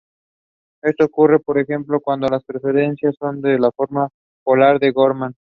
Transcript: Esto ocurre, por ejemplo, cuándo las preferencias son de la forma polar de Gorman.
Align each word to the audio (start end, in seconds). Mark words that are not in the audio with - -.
Esto 0.81 1.05
ocurre, 1.05 1.39
por 1.39 1.59
ejemplo, 1.59 1.99
cuándo 2.01 2.27
las 2.27 2.43
preferencias 2.43 3.13
son 3.19 3.39
de 3.39 3.59
la 3.59 3.69
forma 3.71 4.09
polar 4.43 4.79
de 4.79 4.89
Gorman. 4.89 5.35